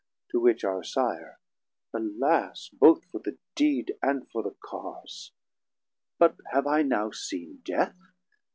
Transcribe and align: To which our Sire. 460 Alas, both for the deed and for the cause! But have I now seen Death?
To 0.31 0.39
which 0.39 0.63
our 0.63 0.81
Sire. 0.81 1.37
460 1.91 2.17
Alas, 2.23 2.69
both 2.73 3.05
for 3.11 3.19
the 3.23 3.37
deed 3.53 3.99
and 4.01 4.27
for 4.31 4.41
the 4.41 4.55
cause! 4.59 5.31
But 6.17 6.37
have 6.51 6.65
I 6.65 6.81
now 6.81 7.11
seen 7.11 7.61
Death? 7.63 7.99